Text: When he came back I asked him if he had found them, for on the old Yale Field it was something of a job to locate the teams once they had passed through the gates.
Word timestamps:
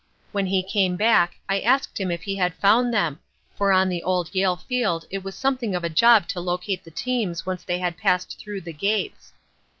When 0.31 0.47
he 0.47 0.63
came 0.63 0.95
back 0.95 1.35
I 1.47 1.59
asked 1.59 1.99
him 1.99 2.09
if 2.09 2.23
he 2.23 2.35
had 2.35 2.55
found 2.55 2.91
them, 2.91 3.19
for 3.55 3.71
on 3.71 3.87
the 3.87 4.01
old 4.01 4.33
Yale 4.33 4.55
Field 4.55 5.05
it 5.11 5.23
was 5.23 5.35
something 5.35 5.75
of 5.75 5.83
a 5.83 5.89
job 5.89 6.27
to 6.29 6.39
locate 6.39 6.83
the 6.83 6.89
teams 6.89 7.45
once 7.45 7.63
they 7.63 7.77
had 7.77 7.97
passed 7.97 8.39
through 8.39 8.61
the 8.61 8.73
gates. 8.73 9.33